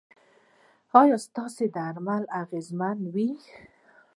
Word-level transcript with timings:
ایا 1.01 1.17
ستاسو 1.25 1.65
درمل 1.75 2.23
اغیزمن 2.41 2.97
وو؟ 3.13 3.29